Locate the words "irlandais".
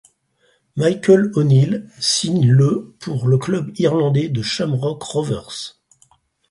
3.77-4.29